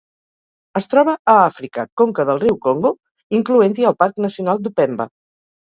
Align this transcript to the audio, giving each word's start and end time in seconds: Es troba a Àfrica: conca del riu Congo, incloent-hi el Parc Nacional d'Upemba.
Es 0.79 0.87
troba 0.93 1.13
a 1.33 1.35
Àfrica: 1.41 1.85
conca 2.03 2.25
del 2.31 2.41
riu 2.45 2.57
Congo, 2.65 2.93
incloent-hi 3.41 3.89
el 3.91 3.99
Parc 4.03 4.23
Nacional 4.29 4.65
d'Upemba. 4.65 5.09